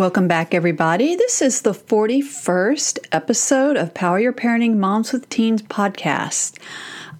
[0.00, 1.14] Welcome back, everybody.
[1.14, 6.58] This is the 41st episode of Power Your Parenting Moms with Teens podcast.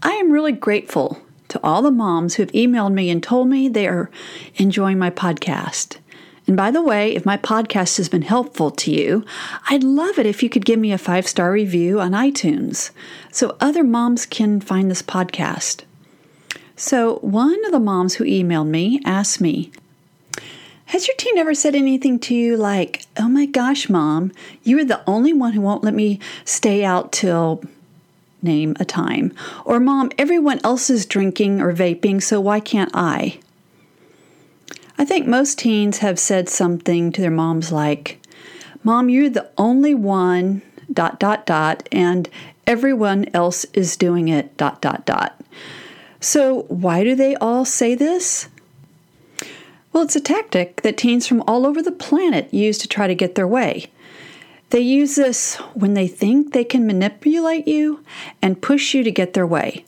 [0.02, 3.68] I am really grateful to all the moms who have emailed me and told me
[3.68, 4.10] they are
[4.54, 5.98] enjoying my podcast.
[6.46, 9.26] And by the way, if my podcast has been helpful to you,
[9.68, 12.92] I'd love it if you could give me a five star review on iTunes
[13.30, 15.82] so other moms can find this podcast.
[16.76, 19.70] So, one of the moms who emailed me asked me,
[20.90, 24.32] has your teen ever said anything to you like, oh my gosh, mom,
[24.64, 27.62] you are the only one who won't let me stay out till
[28.42, 29.32] name a time?
[29.64, 33.38] Or, mom, everyone else is drinking or vaping, so why can't I?
[34.98, 38.20] I think most teens have said something to their moms like,
[38.82, 40.60] Mom, you're the only one,
[40.92, 42.28] dot, dot, dot, and
[42.66, 45.40] everyone else is doing it, dot, dot, dot.
[46.18, 48.48] So, why do they all say this?
[49.92, 53.14] Well, it's a tactic that teens from all over the planet use to try to
[53.14, 53.86] get their way.
[54.70, 58.04] They use this when they think they can manipulate you
[58.40, 59.84] and push you to get their way.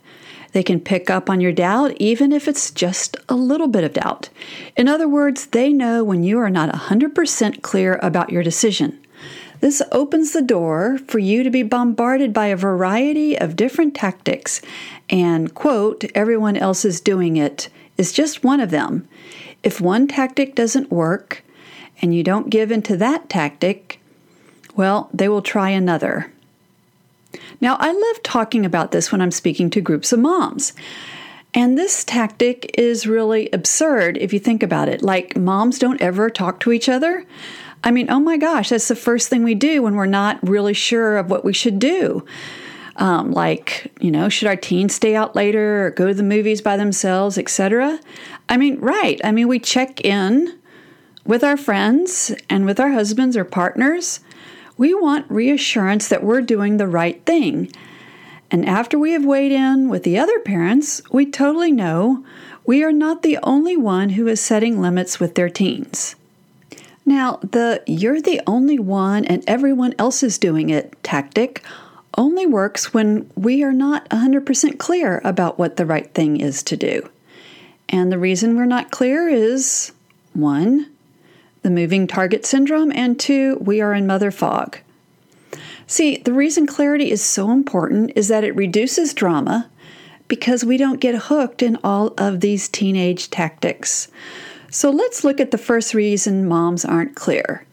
[0.52, 3.94] They can pick up on your doubt, even if it's just a little bit of
[3.94, 4.28] doubt.
[4.76, 8.98] In other words, they know when you are not 100% clear about your decision.
[9.60, 14.60] This opens the door for you to be bombarded by a variety of different tactics,
[15.08, 19.08] and, quote, everyone else is doing it is just one of them.
[19.62, 21.44] If one tactic doesn't work
[22.00, 24.00] and you don't give into that tactic,
[24.74, 26.32] well, they will try another.
[27.60, 30.72] Now, I love talking about this when I'm speaking to groups of moms.
[31.54, 35.02] And this tactic is really absurd if you think about it.
[35.02, 37.26] Like, moms don't ever talk to each other.
[37.84, 40.74] I mean, oh my gosh, that's the first thing we do when we're not really
[40.74, 42.24] sure of what we should do.
[42.96, 46.60] Um, like, you know, should our teens stay out later or go to the movies
[46.60, 47.98] by themselves, etc.?
[48.48, 49.20] I mean, right.
[49.24, 50.58] I mean, we check in
[51.24, 54.20] with our friends and with our husbands or partners.
[54.76, 57.70] We want reassurance that we're doing the right thing.
[58.50, 62.24] And after we have weighed in with the other parents, we totally know
[62.66, 66.16] we are not the only one who is setting limits with their teens.
[67.04, 71.62] Now, the you're the only one and everyone else is doing it tactic
[72.16, 76.76] only works when we are not 100% clear about what the right thing is to
[76.76, 77.08] do.
[77.92, 79.92] And the reason we're not clear is
[80.32, 80.90] one,
[81.60, 84.78] the moving target syndrome, and two, we are in mother fog.
[85.86, 89.68] See, the reason clarity is so important is that it reduces drama
[90.26, 94.08] because we don't get hooked in all of these teenage tactics.
[94.70, 97.66] So let's look at the first reason moms aren't clear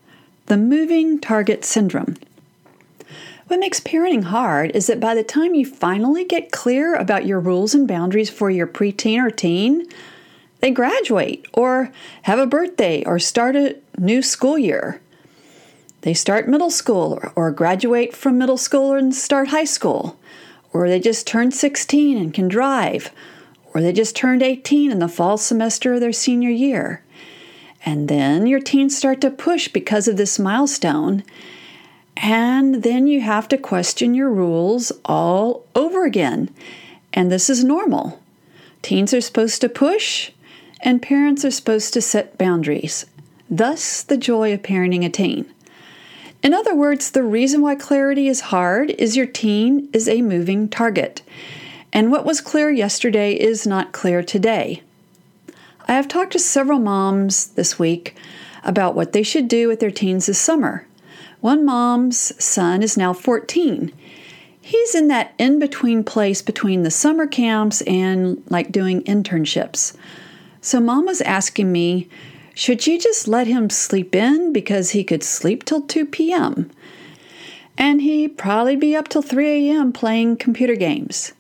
[0.48, 2.18] the moving target syndrome.
[3.48, 7.40] What makes parenting hard is that by the time you finally get clear about your
[7.40, 9.88] rules and boundaries for your preteen or teen,
[10.62, 11.92] they graduate or
[12.24, 15.02] have a birthday or start a new school year.
[16.02, 20.18] They start middle school or graduate from middle school and start high school.
[20.72, 23.12] Or they just turned 16 and can drive.
[23.74, 27.04] Or they just turned 18 in the fall semester of their senior year.
[27.86, 31.24] And then your teens start to push because of this milestone
[32.22, 36.50] and then you have to question your rules all over again.
[37.14, 38.22] And this is normal.
[38.82, 40.32] Teens are supposed to push,
[40.82, 43.06] and parents are supposed to set boundaries.
[43.50, 45.52] Thus, the joy of parenting a teen.
[46.42, 50.70] In other words, the reason why clarity is hard is your teen is a moving
[50.70, 51.22] target.
[51.92, 54.82] And what was clear yesterday is not clear today.
[55.88, 58.16] I have talked to several moms this week
[58.64, 60.86] about what they should do with their teens this summer.
[61.42, 63.92] One mom's son is now 14.
[64.62, 69.96] He's in that in between place between the summer camps and like doing internships.
[70.62, 72.10] So, mom was asking me,
[72.54, 76.70] should she just let him sleep in because he could sleep till 2 p.m.?
[77.78, 79.94] And he'd probably be up till 3 a.m.
[79.94, 81.32] playing computer games.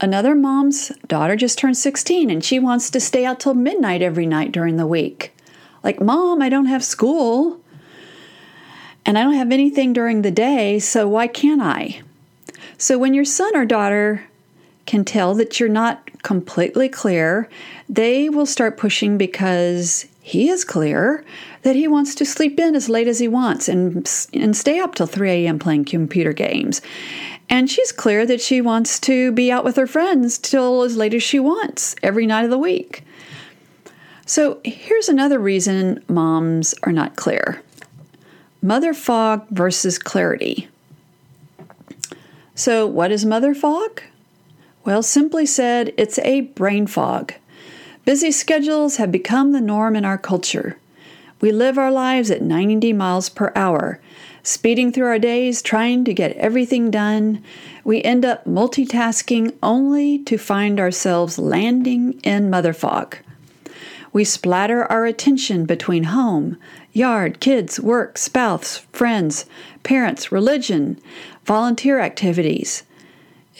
[0.00, 4.24] Another mom's daughter just turned 16 and she wants to stay out till midnight every
[4.24, 5.36] night during the week.
[5.84, 7.60] Like, Mom, I don't have school
[9.04, 12.00] and I don't have anything during the day, so why can't I?
[12.78, 14.26] So when your son or daughter
[14.90, 17.48] can tell that you're not completely clear,
[17.88, 21.24] they will start pushing because he is clear
[21.62, 23.96] that he wants to sleep in as late as he wants and,
[24.34, 25.60] and stay up till 3 a.m.
[25.60, 26.82] playing computer games.
[27.48, 31.14] And she's clear that she wants to be out with her friends till as late
[31.14, 33.04] as she wants every night of the week.
[34.26, 37.62] So here's another reason moms are not clear
[38.60, 40.68] mother fog versus clarity.
[42.56, 44.02] So, what is mother fog?
[44.84, 47.34] Well, simply said, it's a brain fog.
[48.06, 50.78] Busy schedules have become the norm in our culture.
[51.40, 54.00] We live our lives at 90 miles per hour,
[54.42, 57.42] speeding through our days, trying to get everything done.
[57.84, 63.18] We end up multitasking only to find ourselves landing in mother fog.
[64.12, 66.56] We splatter our attention between home,
[66.92, 69.44] yard, kids, work, spouse, friends,
[69.82, 70.98] parents, religion,
[71.44, 72.82] volunteer activities.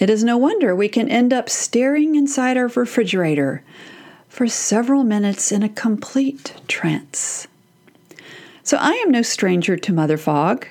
[0.00, 3.62] It is no wonder we can end up staring inside our refrigerator
[4.30, 7.46] for several minutes in a complete trance.
[8.62, 10.66] So I am no stranger to mother fog.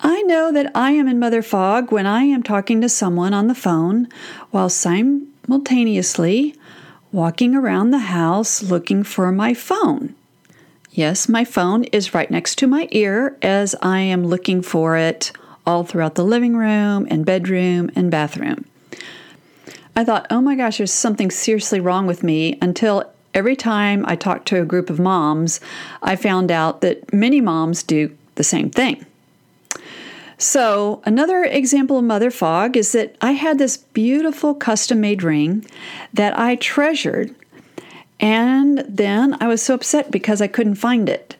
[0.00, 3.46] I know that I am in mother fog when I am talking to someone on
[3.46, 4.06] the phone
[4.50, 6.54] while simultaneously
[7.12, 10.14] walking around the house looking for my phone.
[10.90, 15.32] Yes, my phone is right next to my ear as I am looking for it
[15.70, 18.64] all throughout the living room and bedroom and bathroom.
[19.94, 24.16] I thought, oh my gosh, there's something seriously wrong with me until every time I
[24.16, 25.60] talked to a group of moms,
[26.02, 29.06] I found out that many moms do the same thing.
[30.38, 35.66] So, another example of mother fog is that I had this beautiful custom made ring
[36.14, 37.34] that I treasured,
[38.18, 41.36] and then I was so upset because I couldn't find it.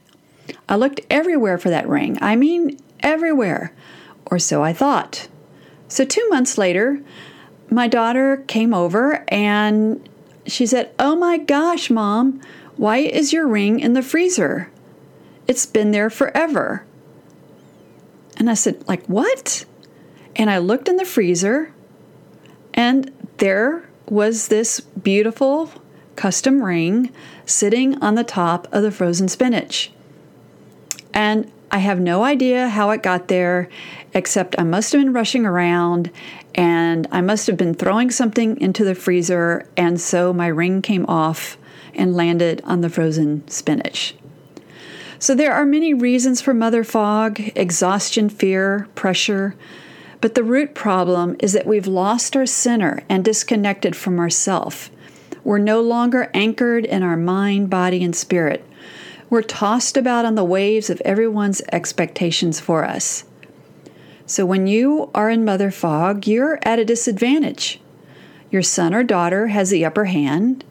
[0.68, 2.18] I looked everywhere for that ring.
[2.20, 3.72] I mean, everywhere
[4.30, 5.28] or so I thought.
[5.88, 7.00] So, two months later,
[7.70, 10.08] my daughter came over and
[10.46, 12.40] she said, Oh my gosh, mom,
[12.76, 14.70] why is your ring in the freezer?
[15.46, 16.84] It's been there forever.
[18.36, 19.64] And I said, Like what?
[20.36, 21.72] And I looked in the freezer
[22.72, 25.70] and there was this beautiful
[26.16, 27.12] custom ring
[27.46, 29.92] sitting on the top of the frozen spinach.
[31.12, 33.68] And I have no idea how it got there,
[34.12, 36.10] except I must have been rushing around
[36.54, 41.06] and I must have been throwing something into the freezer, and so my ring came
[41.06, 41.56] off
[41.94, 44.16] and landed on the frozen spinach.
[45.20, 49.54] So there are many reasons for mother fog exhaustion, fear, pressure.
[50.20, 54.90] But the root problem is that we've lost our center and disconnected from ourself.
[55.44, 58.64] We're no longer anchored in our mind, body, and spirit.
[59.30, 63.24] We're tossed about on the waves of everyone's expectations for us.
[64.26, 67.80] So when you are in mother fog, you're at a disadvantage.
[68.50, 70.64] Your son or daughter has the upper hand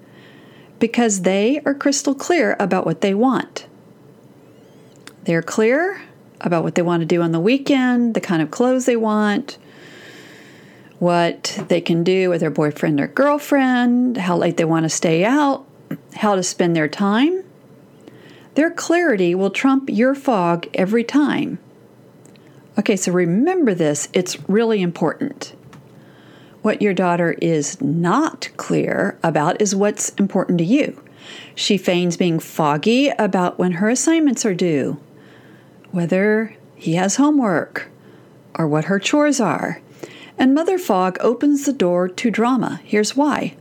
[0.78, 3.66] because they are crystal clear about what they want.
[5.24, 6.02] They're clear
[6.42, 9.58] about what they want to do on the weekend, the kind of clothes they want,
[11.00, 15.24] what they can do with their boyfriend or girlfriend, how late they want to stay
[15.24, 15.66] out,
[16.16, 17.44] how to spend their time.
[18.60, 21.60] Their clarity will trump your fog every time.
[22.78, 25.56] Okay, so remember this, it's really important.
[26.62, 31.02] What your daughter is not clear about is what's important to you.
[31.56, 35.00] She feigns being foggy about when her assignments are due,
[35.92, 37.88] whether he has homework,
[38.56, 39.82] or what her chores are.
[40.38, 42.82] And Mother Fog opens the door to drama.
[42.84, 43.56] Here's why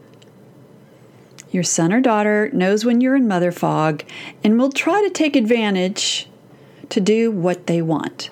[1.50, 4.04] your son or daughter knows when you're in mother fog
[4.44, 6.28] and will try to take advantage
[6.90, 8.30] to do what they want.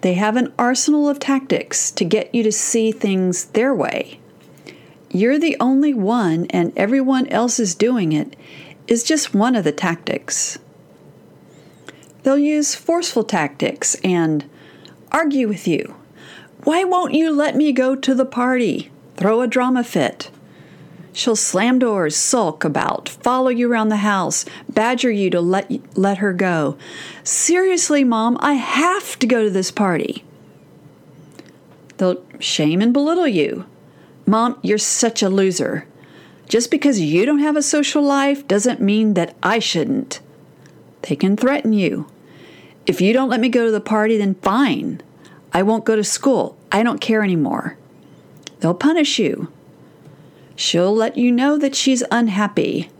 [0.00, 4.20] They have an arsenal of tactics to get you to see things their way.
[5.10, 8.36] You're the only one, and everyone else is doing it,
[8.86, 10.58] is just one of the tactics.
[12.22, 14.48] They'll use forceful tactics and
[15.10, 15.94] argue with you.
[16.64, 18.90] Why won't you let me go to the party?
[19.16, 20.30] Throw a drama fit.
[21.18, 26.18] She'll slam doors, sulk about, follow you around the house, badger you to let, let
[26.18, 26.78] her go.
[27.24, 30.22] Seriously, Mom, I have to go to this party.
[31.96, 33.66] They'll shame and belittle you.
[34.26, 35.88] Mom, you're such a loser.
[36.46, 40.20] Just because you don't have a social life doesn't mean that I shouldn't.
[41.02, 42.06] They can threaten you.
[42.86, 45.02] If you don't let me go to the party, then fine.
[45.52, 46.56] I won't go to school.
[46.70, 47.76] I don't care anymore.
[48.60, 49.50] They'll punish you.
[50.58, 52.90] She'll let you know that she's unhappy.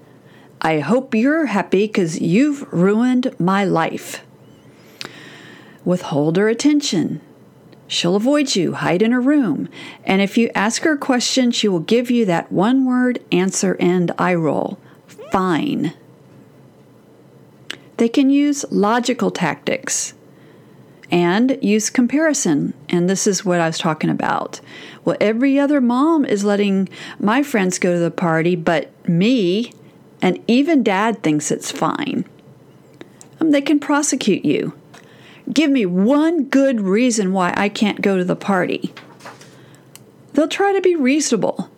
[0.62, 4.24] I hope you're happy because you've ruined my life.
[5.84, 7.20] Withhold her attention.
[7.88, 9.68] She'll avoid you, hide in her room,
[10.04, 13.76] and if you ask her a question, she will give you that one word answer
[13.80, 14.78] and eye roll.
[15.32, 15.94] Fine.
[17.96, 20.14] They can use logical tactics
[21.10, 22.74] and use comparison.
[22.88, 24.60] And this is what I was talking about.
[25.04, 26.88] Well, every other mom is letting
[27.18, 29.72] my friends go to the party, but me
[30.20, 32.24] and even dad thinks it's fine.
[33.40, 34.74] Um, they can prosecute you.
[35.52, 38.92] Give me one good reason why I can't go to the party.
[40.34, 41.70] They'll try to be reasonable.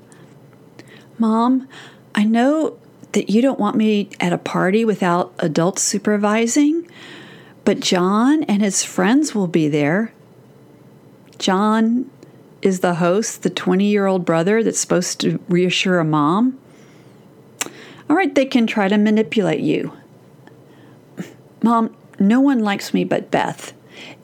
[1.18, 1.68] Mom,
[2.14, 2.78] I know
[3.12, 6.88] that you don't want me at a party without adults supervising,
[7.64, 10.12] but John and his friends will be there.
[11.38, 12.10] John
[12.62, 16.58] is the host, the 20 year old brother that's supposed to reassure a mom.
[18.08, 19.92] All right, they can try to manipulate you.
[21.62, 23.72] Mom, no one likes me but Beth.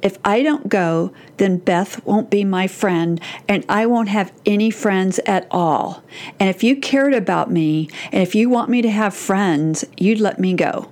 [0.02, 4.71] If I don't go, then Beth won't be my friend and I won't have any
[4.71, 6.02] friends at all.
[6.40, 10.21] And if you cared about me and if you want me to have friends, you'd
[10.21, 10.88] let me go.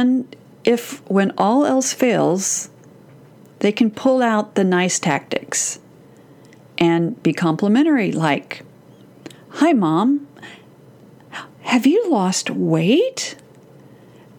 [0.00, 2.70] And if, when all else fails,
[3.58, 5.78] they can pull out the nice tactics
[6.78, 8.62] and be complimentary, like,
[9.50, 10.26] Hi, Mom.
[11.62, 13.36] Have you lost weight?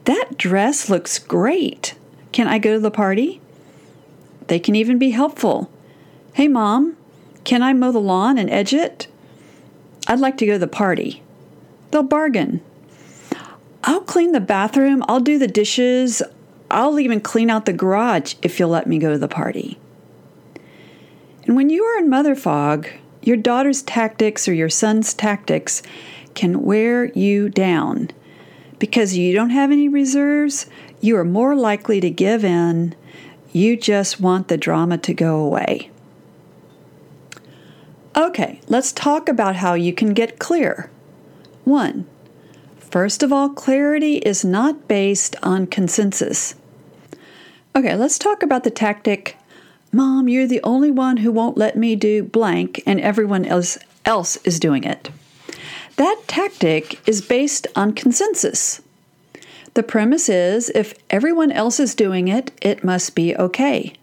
[0.05, 1.93] That dress looks great.
[2.31, 3.39] Can I go to the party?
[4.47, 5.69] They can even be helpful.
[6.33, 6.97] Hey, Mom,
[7.43, 9.07] can I mow the lawn and edge it?
[10.07, 11.21] I'd like to go to the party.
[11.91, 12.61] They'll bargain.
[13.83, 16.21] I'll clean the bathroom, I'll do the dishes,
[16.69, 19.79] I'll even clean out the garage if you'll let me go to the party.
[21.45, 22.87] And when you are in mother fog,
[23.21, 25.81] your daughter's tactics or your son's tactics
[26.33, 28.09] can wear you down.
[28.79, 30.67] Because you don't have any reserves,
[31.01, 32.95] you are more likely to give in.
[33.51, 35.91] You just want the drama to go away.
[38.15, 40.89] Okay, let's talk about how you can get clear.
[41.63, 42.07] One,
[42.91, 46.55] first of all, clarity is not based on consensus.
[47.75, 49.37] Okay, let's talk about the tactic
[49.93, 54.37] Mom, you're the only one who won't let me do blank, and everyone else, else
[54.45, 55.09] is doing it.
[55.97, 58.81] That tactic is based on consensus.
[59.73, 63.93] The premise is if everyone else is doing it, it must be okay.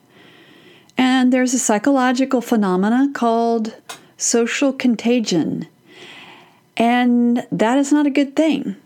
[0.98, 3.74] And there's a psychological phenomena called
[4.18, 5.66] social contagion.
[6.78, 8.76] And that is not a good thing.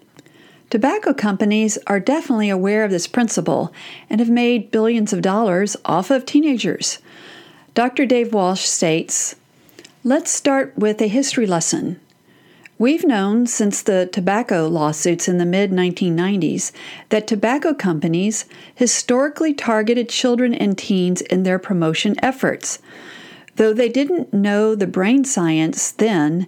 [0.70, 3.72] Tobacco companies are definitely aware of this principle
[4.08, 6.98] and have made billions of dollars off of teenagers.
[7.74, 8.06] Dr.
[8.06, 9.36] Dave Walsh states
[10.02, 12.00] Let's start with a history lesson.
[12.78, 16.72] We've known since the tobacco lawsuits in the mid 1990s
[17.10, 22.80] that tobacco companies historically targeted children and teens in their promotion efforts.
[23.56, 26.46] Though they didn't know the brain science then,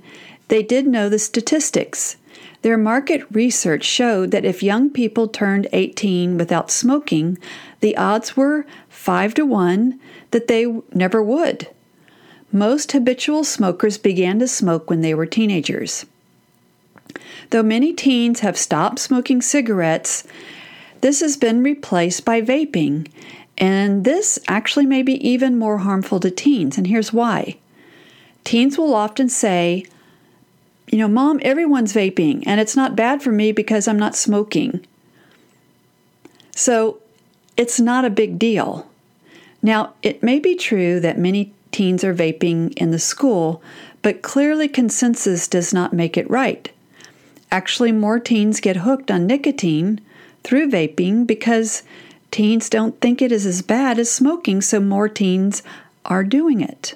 [0.49, 2.17] they did know the statistics.
[2.63, 7.39] Their market research showed that if young people turned 18 without smoking,
[7.81, 11.69] the odds were 5 to 1 that they never would.
[12.51, 16.07] Most habitual smokers began to smoke when they were teenagers.
[17.51, 20.25] Though many teens have stopped smoking cigarettes,
[21.01, 23.09] this has been replaced by vaping.
[23.59, 26.79] And this actually may be even more harmful to teens.
[26.79, 27.59] And here's why
[28.43, 29.85] teens will often say,
[30.89, 34.85] You know, mom, everyone's vaping, and it's not bad for me because I'm not smoking.
[36.55, 37.01] So
[37.57, 38.89] it's not a big deal.
[39.63, 43.63] Now, it may be true that many teens are vaping in the school,
[44.03, 46.71] but clearly consensus does not make it right.
[47.51, 50.01] Actually, more teens get hooked on nicotine
[50.43, 51.83] through vaping because
[52.31, 55.63] teens don't think it is as bad as smoking, so more teens
[56.05, 56.95] are doing it.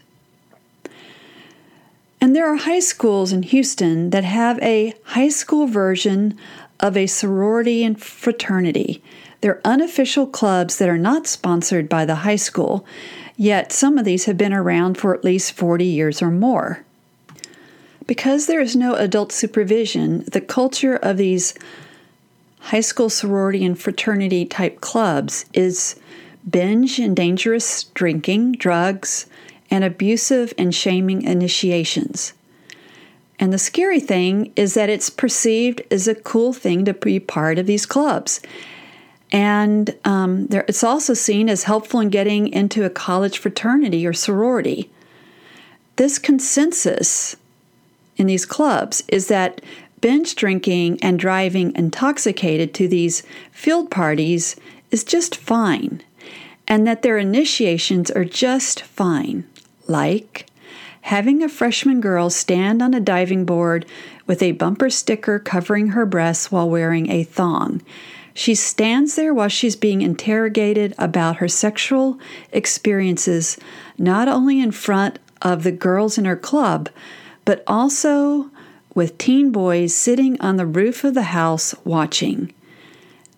[2.20, 6.36] And there are high schools in Houston that have a high school version
[6.80, 9.02] of a sorority and fraternity.
[9.40, 12.84] They're unofficial clubs that are not sponsored by the high school,
[13.36, 16.84] yet some of these have been around for at least 40 years or more.
[18.06, 21.54] Because there is no adult supervision, the culture of these
[22.60, 25.96] high school sorority and fraternity type clubs is
[26.50, 29.26] binge and dangerous drinking, drugs,
[29.70, 32.32] and abusive and shaming initiations.
[33.38, 37.58] And the scary thing is that it's perceived as a cool thing to be part
[37.58, 38.40] of these clubs.
[39.30, 44.12] And um, there, it's also seen as helpful in getting into a college fraternity or
[44.12, 44.90] sorority.
[45.96, 47.36] This consensus
[48.16, 49.60] in these clubs is that
[50.00, 53.22] binge drinking and driving intoxicated to these
[53.52, 54.56] field parties
[54.90, 56.02] is just fine,
[56.66, 59.44] and that their initiations are just fine,
[59.88, 60.46] like
[61.02, 63.86] having a freshman girl stand on a diving board
[64.26, 67.80] with a bumper sticker covering her breasts while wearing a thong,
[68.38, 72.20] She stands there while she's being interrogated about her sexual
[72.52, 73.58] experiences,
[73.98, 76.88] not only in front of the girls in her club,
[77.44, 78.48] but also
[78.94, 82.54] with teen boys sitting on the roof of the house watching.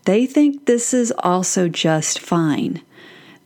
[0.05, 2.83] They think this is also just fine.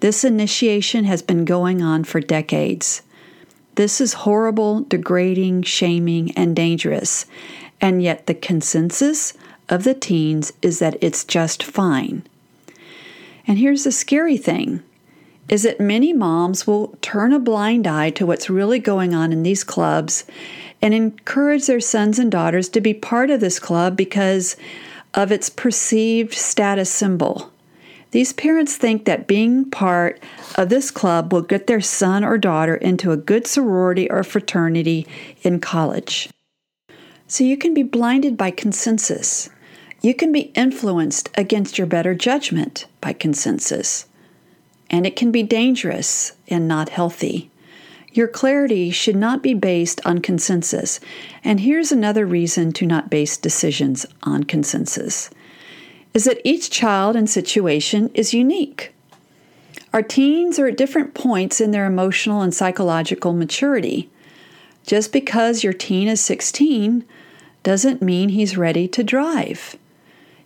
[0.04, 3.00] This initiation has been going on for decades.
[3.76, 7.24] This is horrible, degrading, shaming, and dangerous.
[7.80, 9.32] And yet, the consensus
[9.70, 12.22] of the teens is that it's just fine.
[13.46, 14.82] And here's the scary thing
[15.48, 19.42] is that many moms will turn a blind eye to what's really going on in
[19.42, 20.26] these clubs
[20.82, 24.54] and encourage their sons and daughters to be part of this club because
[25.14, 27.53] of its perceived status symbol.
[28.14, 30.22] These parents think that being part
[30.54, 35.04] of this club will get their son or daughter into a good sorority or fraternity
[35.42, 36.30] in college.
[37.26, 39.50] So you can be blinded by consensus.
[40.00, 44.06] You can be influenced against your better judgment by consensus.
[44.88, 47.50] And it can be dangerous and not healthy.
[48.12, 51.00] Your clarity should not be based on consensus.
[51.42, 55.30] And here's another reason to not base decisions on consensus
[56.14, 58.94] is that each child and situation is unique.
[59.92, 64.08] Our teens are at different points in their emotional and psychological maturity.
[64.86, 67.04] Just because your teen is 16
[67.64, 69.76] doesn't mean he's ready to drive.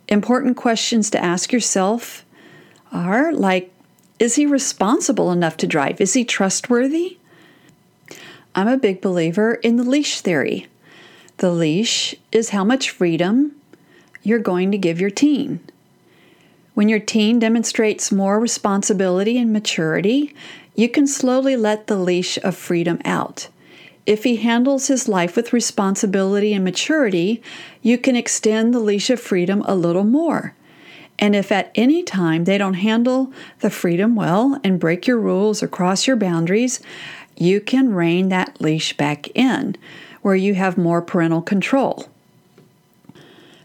[0.07, 2.25] Important questions to ask yourself
[2.91, 3.71] are like
[4.17, 6.01] Is he responsible enough to drive?
[6.01, 7.17] Is he trustworthy?
[8.55, 10.67] I'm a big believer in the leash theory.
[11.37, 13.58] The leash is how much freedom
[14.23, 15.59] you're going to give your teen.
[16.73, 20.33] When your teen demonstrates more responsibility and maturity,
[20.75, 23.49] you can slowly let the leash of freedom out.
[24.05, 27.43] If he handles his life with responsibility and maturity,
[27.81, 30.55] you can extend the leash of freedom a little more.
[31.19, 35.61] And if at any time they don't handle the freedom well and break your rules
[35.61, 36.79] or cross your boundaries,
[37.35, 39.75] you can rein that leash back in
[40.21, 42.07] where you have more parental control.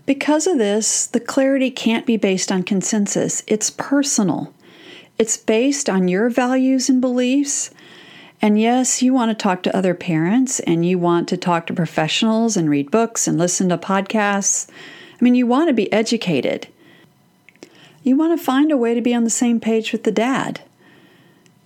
[0.07, 4.53] Because of this, the clarity can't be based on consensus, it's personal.
[5.19, 7.71] It's based on your values and beliefs.
[8.43, 11.73] And yes, you want to talk to other parents and you want to talk to
[11.73, 14.69] professionals and read books and listen to podcasts.
[15.19, 16.69] I mean, you want to be educated.
[18.03, 20.61] You want to find a way to be on the same page with the dad.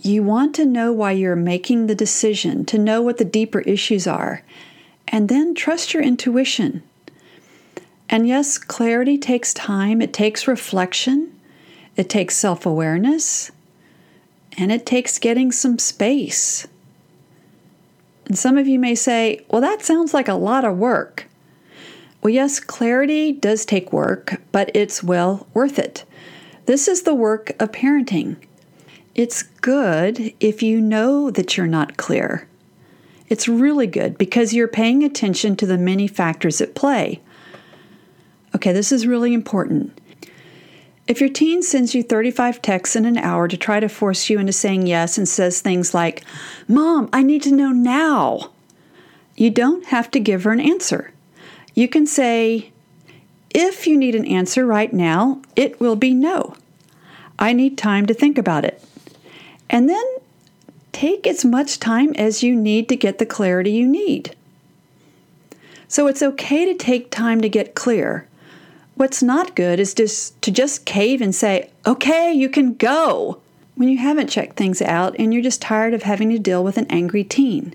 [0.00, 4.06] You want to know why you're making the decision, to know what the deeper issues
[4.06, 4.44] are,
[5.08, 6.84] and then trust your intuition.
[8.10, 11.38] And yes, clarity takes time, it takes reflection,
[11.96, 13.50] it takes self awareness,
[14.56, 16.66] and it takes getting some space.
[18.26, 21.26] And some of you may say, well, that sounds like a lot of work.
[22.22, 26.04] Well, yes, clarity does take work, but it's well worth it.
[26.66, 28.36] This is the work of parenting.
[29.14, 32.46] It's good if you know that you're not clear.
[33.28, 37.20] It's really good because you're paying attention to the many factors at play.
[38.58, 39.96] Okay, this is really important.
[41.06, 44.40] If your teen sends you 35 texts in an hour to try to force you
[44.40, 46.24] into saying yes and says things like,
[46.66, 48.50] Mom, I need to know now,
[49.36, 51.12] you don't have to give her an answer.
[51.76, 52.72] You can say,
[53.50, 56.56] If you need an answer right now, it will be no.
[57.38, 58.82] I need time to think about it.
[59.70, 60.04] And then
[60.90, 64.34] take as much time as you need to get the clarity you need.
[65.86, 68.26] So it's okay to take time to get clear.
[68.98, 73.38] What's not good is just to just cave and say, "Okay, you can go."
[73.76, 76.76] When you haven't checked things out and you're just tired of having to deal with
[76.76, 77.74] an angry teen.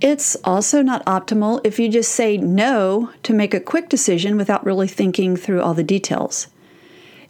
[0.00, 4.66] It's also not optimal if you just say no to make a quick decision without
[4.66, 6.48] really thinking through all the details.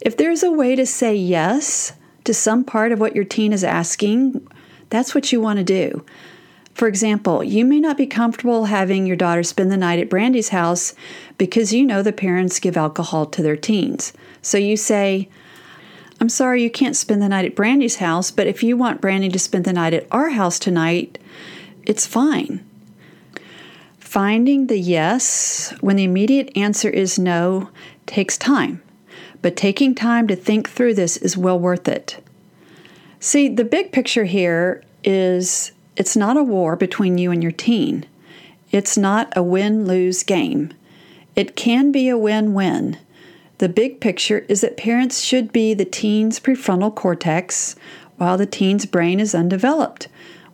[0.01, 1.93] If there's a way to say yes
[2.25, 4.41] to some part of what your teen is asking,
[4.89, 6.07] that's what you want to do.
[6.79, 10.51] For example, you may not be comfortable having your daughter spend the night at Brandy's
[10.51, 10.95] house
[11.37, 14.13] because you know the parents give alcohol to their teens.
[14.43, 15.29] So you say,
[16.21, 19.29] I'm sorry you can't spend the night at Brandy's house, but if you want Brandy
[19.29, 21.19] to spend the night at our house tonight,
[21.85, 22.65] it's fine.
[23.99, 27.71] Finding the yes when the immediate answer is no
[28.07, 28.81] takes time,
[29.43, 32.23] but taking time to think through this is well worth it.
[33.19, 38.07] See, the big picture here is it's not a war between you and your teen.
[38.71, 40.73] It's not a win lose game.
[41.35, 42.99] It can be a win win.
[43.59, 47.75] The big picture is that parents should be the teen's prefrontal cortex
[48.17, 50.07] while the teen's brain is undeveloped.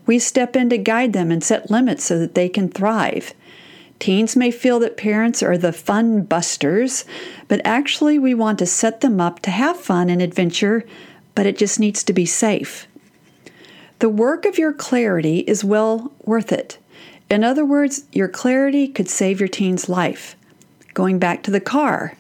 [0.07, 3.35] We step in to guide them and set limits so that they can thrive.
[3.99, 7.05] Teens may feel that parents are the fun busters,
[7.49, 10.85] but actually, we want to set them up to have fun and adventure,
[11.35, 12.87] but it just needs to be safe.
[14.01, 16.79] The work of your clarity is well worth it.
[17.31, 20.37] In other words, your clarity could save your teen's life.
[20.93, 22.17] Going back to the car,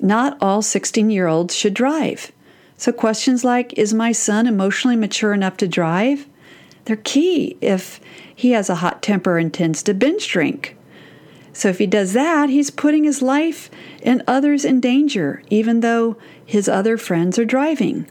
[0.00, 2.32] not all 16 year olds should drive.
[2.76, 6.26] So, questions like Is my son emotionally mature enough to drive?
[6.84, 8.00] They're key if
[8.34, 10.76] he has a hot temper and tends to binge drink.
[11.52, 13.70] So, if he does that, he's putting his life
[14.02, 18.06] and others in danger, even though his other friends are driving.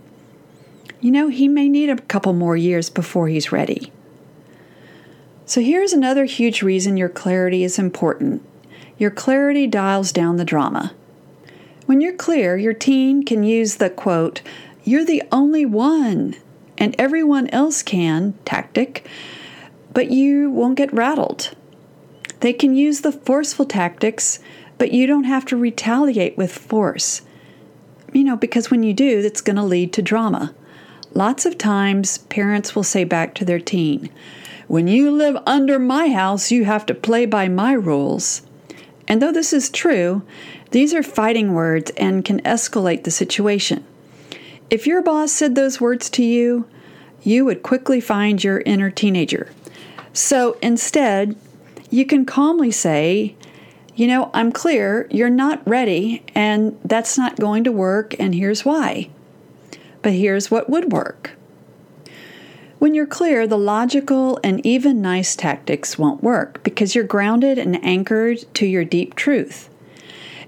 [1.01, 3.91] You know, he may need a couple more years before he's ready.
[5.45, 8.43] So, here's another huge reason your clarity is important
[8.97, 10.93] your clarity dials down the drama.
[11.87, 14.43] When you're clear, your teen can use the quote,
[14.83, 16.35] you're the only one
[16.77, 19.07] and everyone else can tactic,
[19.91, 21.55] but you won't get rattled.
[22.41, 24.39] They can use the forceful tactics,
[24.77, 27.23] but you don't have to retaliate with force.
[28.13, 30.53] You know, because when you do, that's going to lead to drama.
[31.13, 34.09] Lots of times, parents will say back to their teen,
[34.67, 38.43] When you live under my house, you have to play by my rules.
[39.09, 40.21] And though this is true,
[40.71, 43.83] these are fighting words and can escalate the situation.
[44.69, 46.65] If your boss said those words to you,
[47.21, 49.51] you would quickly find your inner teenager.
[50.13, 51.35] So instead,
[51.89, 53.35] you can calmly say,
[53.95, 58.63] You know, I'm clear, you're not ready, and that's not going to work, and here's
[58.63, 59.09] why.
[60.01, 61.31] But here's what would work.
[62.79, 67.83] When you're clear, the logical and even nice tactics won't work because you're grounded and
[67.85, 69.69] anchored to your deep truth.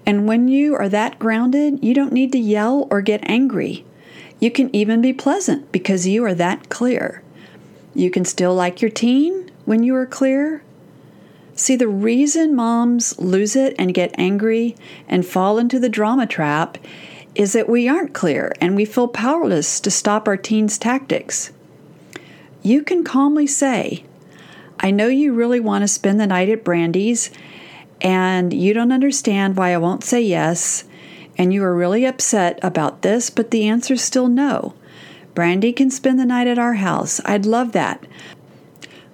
[0.06, 3.86] And when you are that grounded, you don't need to yell or get angry.
[4.40, 7.22] You can even be pleasant because you are that clear.
[7.94, 10.64] You can still like your teen when you are clear.
[11.56, 14.76] See, the reason moms lose it and get angry
[15.08, 16.80] and fall into the drama trap
[17.36, 21.52] is that we aren't clear and we feel powerless to stop our teens' tactics.
[22.62, 24.04] You can calmly say,
[24.80, 27.32] I know you really want to spend the night at Brandy's
[28.02, 30.84] and you don't understand why I won't say yes,
[31.38, 34.74] and you are really upset about this, but the answer is still no.
[35.34, 37.22] Brandy can spend the night at our house.
[37.26, 38.06] I'd love that.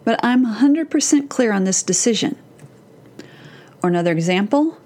[0.03, 2.35] But I'm 100% clear on this decision.
[3.81, 4.78] Or another example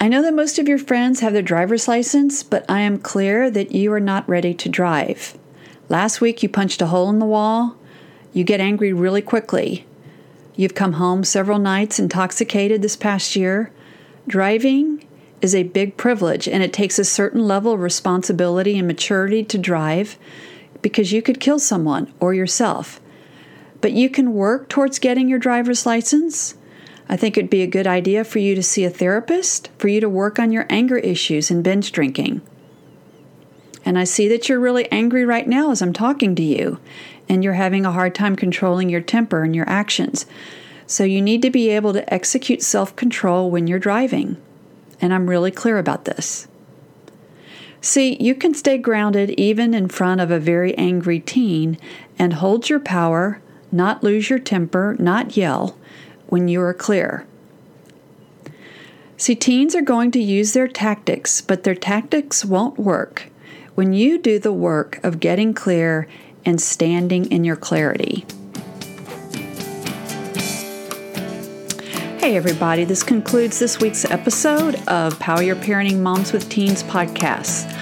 [0.00, 3.50] I know that most of your friends have their driver's license, but I am clear
[3.50, 5.36] that you are not ready to drive.
[5.88, 7.76] Last week you punched a hole in the wall.
[8.32, 9.86] You get angry really quickly.
[10.54, 13.72] You've come home several nights intoxicated this past year.
[14.28, 15.04] Driving
[15.42, 19.58] is a big privilege, and it takes a certain level of responsibility and maturity to
[19.58, 20.16] drive
[20.80, 23.00] because you could kill someone or yourself.
[23.80, 26.54] But you can work towards getting your driver's license.
[27.08, 30.00] I think it'd be a good idea for you to see a therapist, for you
[30.00, 32.42] to work on your anger issues and binge drinking.
[33.84, 36.78] And I see that you're really angry right now as I'm talking to you
[37.28, 40.26] and you're having a hard time controlling your temper and your actions.
[40.86, 44.36] So you need to be able to execute self control when you're driving.
[45.00, 46.48] And I'm really clear about this.
[47.80, 51.78] See, you can stay grounded even in front of a very angry teen
[52.18, 53.40] and hold your power,
[53.70, 55.77] not lose your temper, not yell
[56.28, 57.26] when you are clear.
[59.16, 63.30] See, teens are going to use their tactics, but their tactics won't work
[63.74, 66.06] when you do the work of getting clear
[66.44, 68.24] and standing in your clarity.
[72.18, 77.72] Hey, everybody, this concludes this week's episode of Power Your Parenting Moms with Teens podcast.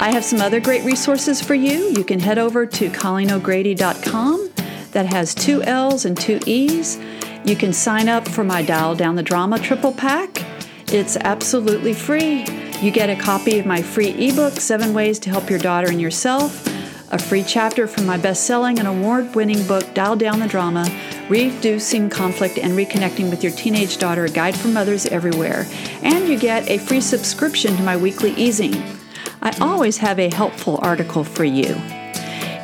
[0.00, 1.88] I have some other great resources for you.
[1.96, 4.50] You can head over to ColleenO'Grady.com
[4.92, 6.98] that has two L's and two E's.
[7.44, 10.44] You can sign up for my Dial Down the Drama triple pack.
[10.88, 12.44] It's absolutely free.
[12.80, 16.00] You get a copy of my free ebook, Seven Ways to Help Your Daughter and
[16.00, 16.66] Yourself
[17.10, 20.86] a free chapter from my best selling and award winning book, Dial Down the Drama
[21.28, 25.66] Reducing Conflict and Reconnecting with Your Teenage Daughter, a guide for mothers everywhere.
[26.02, 28.98] And you get a free subscription to my weekly ezine.
[29.40, 31.74] I always have a helpful article for you.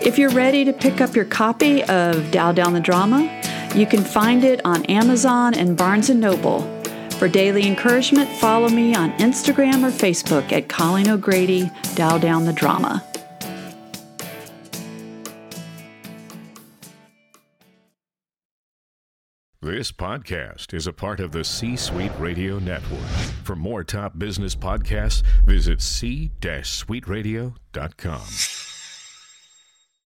[0.02, 3.42] If you're ready to pick up your copy of Dial Down the Drama,
[3.74, 6.62] you can find it on Amazon and Barnes & Noble.
[7.18, 12.52] For daily encouragement, follow me on Instagram or Facebook at Colleen O'Grady, Dial Down the
[12.52, 13.02] Drama.
[19.62, 23.00] This podcast is a part of the C Suite Radio Network.
[23.44, 28.63] For more top business podcasts, visit c-suiteradio.com.